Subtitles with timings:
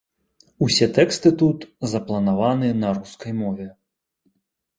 [0.67, 3.69] Усе тэксты тут запланаваны на рускай мове.